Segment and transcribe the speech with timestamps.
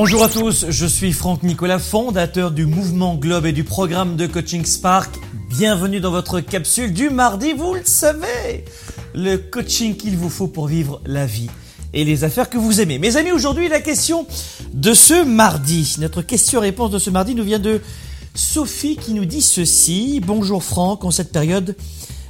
[0.00, 4.28] Bonjour à tous, je suis Franck Nicolas, fondateur du mouvement Globe et du programme de
[4.28, 5.18] coaching Spark.
[5.50, 8.64] Bienvenue dans votre capsule du mardi, vous le savez,
[9.12, 11.50] le coaching qu'il vous faut pour vivre la vie
[11.92, 13.00] et les affaires que vous aimez.
[13.00, 14.24] Mes amis, aujourd'hui, la question
[14.72, 17.80] de ce mardi, notre question-réponse de ce mardi nous vient de
[18.34, 20.22] Sophie qui nous dit ceci.
[20.24, 21.74] Bonjour Franck, en cette période,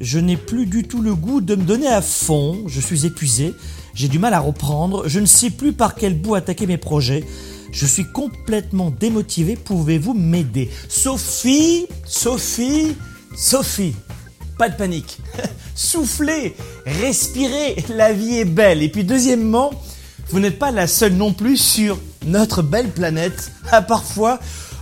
[0.00, 3.52] je n'ai plus du tout le goût de me donner à fond, je suis épuisé,
[3.92, 7.22] j'ai du mal à reprendre, je ne sais plus par quel bout attaquer mes projets.
[7.72, 10.70] Je suis complètement démotivé, pouvez-vous m'aider?
[10.88, 12.96] Sophie, Sophie,
[13.36, 13.94] Sophie,
[14.58, 15.18] pas de panique.
[15.74, 16.54] Soufflez,
[16.84, 18.82] respirez, la vie est belle.
[18.82, 19.70] Et puis deuxièmement,
[20.28, 23.52] vous n'êtes pas la seule non plus sur notre belle planète.
[23.70, 24.38] À parfois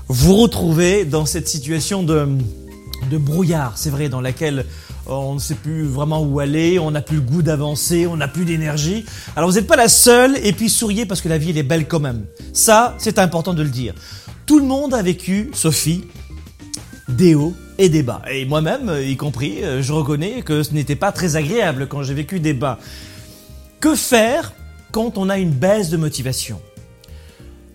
[0.08, 2.26] vous retrouver dans cette situation de,
[3.10, 4.66] de brouillard, c'est vrai, dans laquelle
[5.08, 8.28] on ne sait plus vraiment où aller, on n'a plus le goût d'avancer, on n'a
[8.28, 9.04] plus d'énergie.
[9.36, 11.62] Alors vous n'êtes pas la seule, et puis souriez parce que la vie elle est
[11.62, 12.26] belle quand même.
[12.52, 13.94] Ça, c'est important de le dire.
[14.46, 16.04] Tout le monde a vécu, Sophie,
[17.08, 18.22] des hauts et des bas.
[18.30, 22.14] Et moi-même, y compris, euh, je reconnais que ce n'était pas très agréable quand j'ai
[22.14, 22.78] vécu des bas.
[23.80, 24.52] Que faire
[24.90, 26.60] quand on a une baisse de motivation?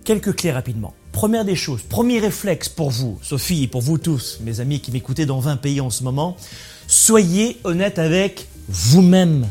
[0.03, 0.93] Quelques clés rapidement.
[1.13, 4.91] Première des choses, premier réflexe pour vous, Sophie, et pour vous tous, mes amis qui
[4.91, 6.35] m'écoutez dans 20 pays en ce moment,
[7.05, 9.45] soyez honnête avec vous-même.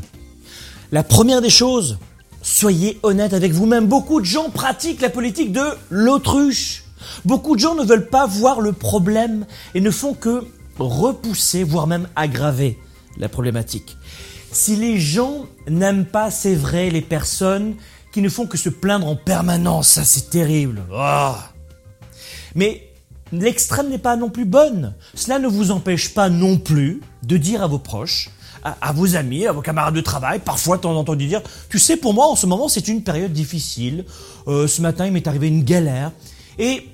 [0.90, 1.98] La première des choses,
[2.40, 3.88] soyez honnête avec vous-même.
[3.88, 6.84] Beaucoup de gens pratiquent la politique de l'autruche.
[7.26, 9.44] Beaucoup de gens ne veulent pas voir le problème
[9.74, 10.46] et ne font que
[10.78, 12.78] repousser, voire même aggraver
[13.18, 13.98] la problématique.
[14.50, 17.74] Si les gens n'aiment pas, c'est vrai, les personnes
[18.14, 20.84] qui ne font que se plaindre en permanence, ça c'est terrible.
[20.90, 21.34] Oh.
[22.54, 22.91] Mais
[23.32, 24.94] l'extrême n'est pas non plus bonne.
[25.14, 28.30] Cela ne vous empêche pas non plus de dire à vos proches,
[28.64, 32.14] à, vos amis, à vos camarades de travail, parfois t'en entendu dire, tu sais, pour
[32.14, 34.04] moi en ce moment c'est une période difficile.
[34.46, 36.12] Euh, ce matin il m'est arrivé une galère
[36.58, 36.88] et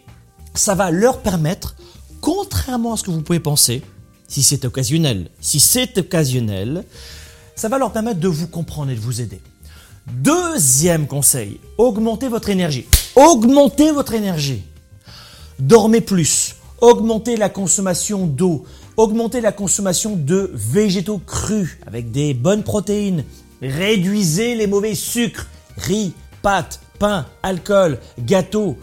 [0.55, 1.77] ça va leur permettre,
[2.21, 3.83] contrairement à ce que vous pouvez penser,
[4.29, 6.85] si c'est occasionnel, si c'est occasionnel,
[7.55, 9.41] ça va leur permettre de vous comprendre et de vous aider.
[10.07, 12.87] Deuxième conseil, augmentez votre énergie.
[13.15, 14.63] Augmentez votre énergie.
[15.59, 16.55] Dormez plus.
[16.81, 18.65] Augmentez la consommation d'eau.
[18.97, 23.25] Augmentez la consommation de végétaux crus avec des bonnes protéines.
[23.61, 25.47] Réduisez les mauvais sucres.
[25.77, 28.77] Riz, pâtes, pain, alcool, gâteaux.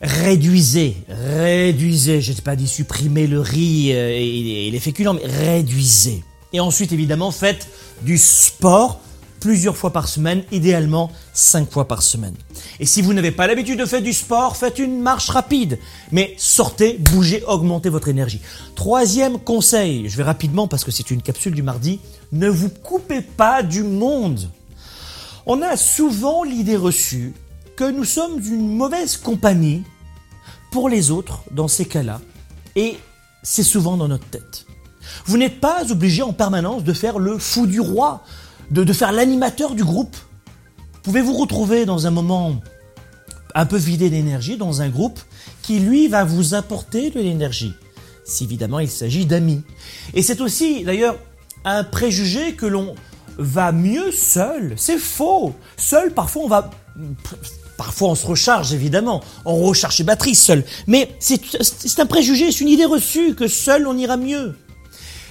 [0.00, 2.20] Réduisez, réduisez.
[2.20, 6.22] Je ne sais pas dit supprimer le riz euh, et les féculents, mais réduisez.
[6.52, 7.68] Et ensuite, évidemment, faites
[8.02, 9.00] du sport
[9.40, 12.34] plusieurs fois par semaine, idéalement cinq fois par semaine.
[12.80, 15.78] Et si vous n'avez pas l'habitude de faire du sport, faites une marche rapide.
[16.12, 18.40] Mais sortez, bougez, augmentez votre énergie.
[18.74, 22.00] Troisième conseil, je vais rapidement parce que c'est une capsule du mardi,
[22.32, 24.50] ne vous coupez pas du monde.
[25.46, 27.32] On a souvent l'idée reçue
[27.76, 29.82] que nous sommes une mauvaise compagnie
[30.70, 32.20] pour les autres dans ces cas-là.
[32.76, 32.98] Et
[33.42, 34.66] c'est souvent dans notre tête.
[35.24, 38.22] Vous n'êtes pas obligé en permanence de faire le fou du roi,
[38.70, 40.16] de, faire l'animateur du groupe.
[41.02, 42.60] Pouvez vous retrouver dans un moment
[43.54, 45.20] un peu vidé d'énergie dans un groupe
[45.62, 47.72] qui lui va vous apporter de l'énergie.
[48.24, 49.62] Si évidemment il s'agit d'amis.
[50.14, 51.18] Et c'est aussi d'ailleurs
[51.64, 52.94] un préjugé que l'on
[53.38, 54.74] va mieux seul.
[54.76, 55.54] C'est faux.
[55.76, 56.70] Seul parfois on va
[57.78, 60.64] Parfois on se recharge évidemment, on recharge les batteries seul.
[60.88, 64.56] Mais c'est un préjugé, c'est une idée reçue que seul on ira mieux.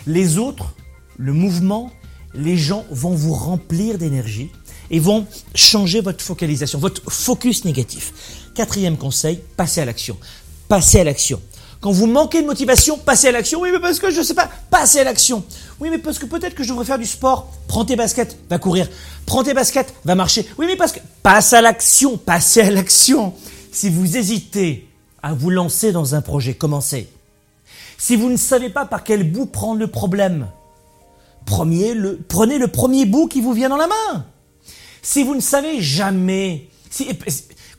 [0.07, 0.73] Les autres,
[1.17, 1.91] le mouvement,
[2.33, 4.49] les gens vont vous remplir d'énergie
[4.89, 8.13] et vont changer votre focalisation, votre focus négatif.
[8.55, 10.17] Quatrième conseil, passez à l'action.
[10.67, 11.41] Passez à l'action.
[11.79, 13.61] Quand vous manquez de motivation, passez à l'action.
[13.61, 15.43] Oui, mais parce que je ne sais pas, passez à l'action.
[15.79, 17.51] Oui, mais parce que peut-être que je devrais faire du sport.
[17.67, 18.89] Prends tes baskets, va courir.
[19.25, 20.47] Prends tes baskets, va marcher.
[20.57, 23.33] Oui, mais parce que passe à l'action, passez à l'action.
[23.71, 24.87] Si vous hésitez
[25.21, 27.09] à vous lancer dans un projet, commencez.
[27.97, 30.47] Si vous ne savez pas par quel bout prendre le problème,
[31.47, 34.25] prenez le premier bout qui vous vient dans la main.
[35.01, 36.69] Si vous ne savez jamais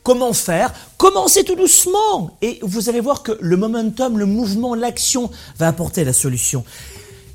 [0.03, 5.29] comment faire, commencez tout doucement et vous allez voir que le momentum, le mouvement, l'action
[5.57, 6.65] va apporter la solution.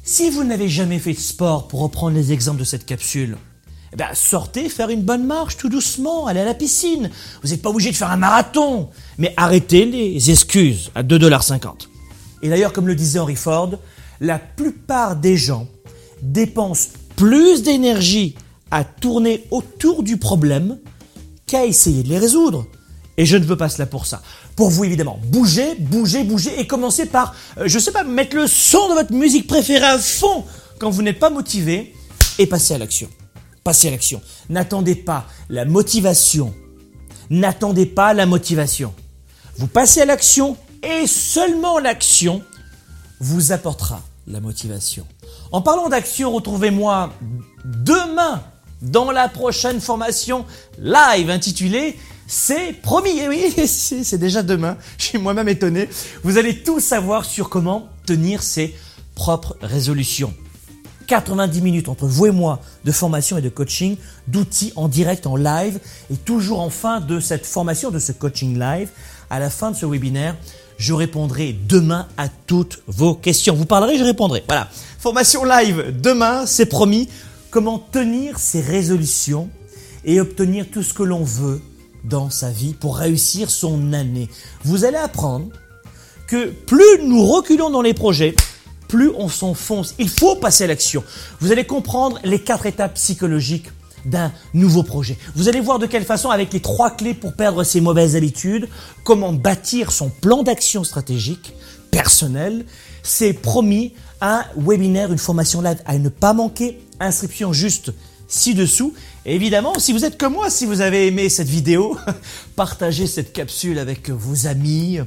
[0.02, 3.38] Si vous n'avez jamais fait de sport, pour reprendre les exemples de cette capsule,
[3.92, 7.10] eh bien, sortez faire une bonne marche tout doucement, allez à la piscine.
[7.42, 11.86] Vous n'êtes pas obligé de faire un marathon, mais arrêtez les excuses à 2,50$.
[12.42, 13.70] Et d'ailleurs, comme le disait Henry Ford,
[14.20, 15.69] la plupart des gens
[16.32, 18.34] dépense plus d'énergie
[18.70, 20.78] à tourner autour du problème
[21.46, 22.66] qu'à essayer de les résoudre.
[23.16, 24.22] Et je ne veux pas cela pour ça.
[24.56, 28.46] Pour vous, évidemment, bougez, bougez, bougez et commencez par, euh, je sais pas, mettre le
[28.46, 30.44] son de votre musique préférée à fond
[30.78, 31.94] quand vous n'êtes pas motivé
[32.38, 33.08] et passez à l'action.
[33.62, 34.20] Passez à l'action.
[34.48, 36.52] N'attendez pas la motivation
[37.30, 38.94] N'attendez pas la motivation.
[39.56, 42.42] Vous passez à l'action et seulement l'action
[43.20, 45.06] vous apportera la motivation.
[45.52, 47.12] En parlant d'action, retrouvez-moi
[47.64, 48.42] demain
[48.82, 50.44] dans la prochaine formation
[50.78, 51.96] live intitulée
[52.26, 55.88] C'est promis, et oui, c'est déjà demain, je suis moi-même étonné.
[56.22, 58.75] Vous allez tout savoir sur comment tenir ses
[59.14, 60.34] propres résolutions.
[61.06, 63.96] 90 minutes entre vous et moi de formation et de coaching,
[64.26, 65.78] d'outils en direct, en live,
[66.10, 68.88] et toujours en fin de cette formation, de ce coaching live,
[69.31, 70.36] à la fin de ce webinaire,
[70.78, 73.54] je répondrai demain à toutes vos questions.
[73.54, 74.44] Vous parlerez, je répondrai.
[74.46, 74.68] Voilà.
[74.98, 77.08] Formation live demain, c'est promis.
[77.50, 79.48] Comment tenir ses résolutions
[80.04, 81.60] et obtenir tout ce que l'on veut
[82.04, 84.28] dans sa vie pour réussir son année?
[84.64, 85.48] Vous allez apprendre
[86.26, 88.34] que plus nous reculons dans les projets,
[88.88, 89.94] plus on s'enfonce.
[89.98, 91.04] Il faut passer à l'action.
[91.40, 93.68] Vous allez comprendre les quatre étapes psychologiques
[94.04, 95.16] d'un nouveau projet.
[95.34, 98.68] Vous allez voir de quelle façon, avec les trois clés pour perdre ses mauvaises habitudes,
[99.02, 101.54] comment bâtir son plan d'action stratégique
[101.90, 102.64] personnel.
[103.02, 106.78] C'est promis un webinaire, une formation live à ne pas manquer.
[107.00, 107.92] Inscription juste
[108.28, 108.94] ci-dessous.
[109.26, 111.96] Évidemment, si vous êtes comme moi, si vous avez aimé cette vidéo,
[112.56, 114.98] partagez cette capsule avec vos amis,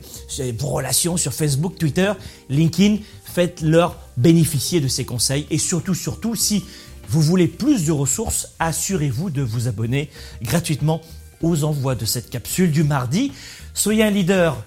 [0.57, 2.13] vos relations sur Facebook, Twitter,
[2.50, 2.97] LinkedIn.
[3.25, 5.45] Faites-leur bénéficier de ces conseils.
[5.51, 6.63] Et surtout, surtout, si
[7.07, 10.09] vous voulez plus de ressources, assurez-vous de vous abonner
[10.42, 11.01] gratuitement
[11.42, 13.31] aux envois de cette capsule du mardi.
[13.74, 14.63] Soyez un leader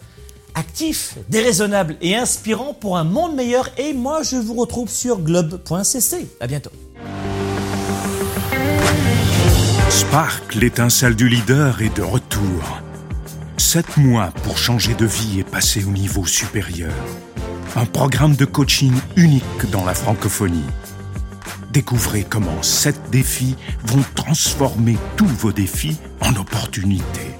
[0.54, 3.68] actif, déraisonnable et inspirant pour un monde meilleur.
[3.78, 6.26] Et moi, je vous retrouve sur globe.cc.
[6.40, 6.70] À bientôt.
[9.88, 12.80] Spark, l'étincelle du leader, est de retour.
[13.56, 16.92] Sept mois pour changer de vie et passer au niveau supérieur.
[17.76, 20.64] Un programme de coaching unique dans la francophonie.
[21.70, 27.30] Découvrez comment sept défis vont transformer tous vos défis en opportunités.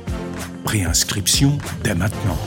[0.65, 2.39] Préinscription dès maintenant.